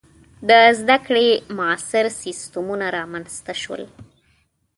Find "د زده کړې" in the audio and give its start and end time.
0.49-1.27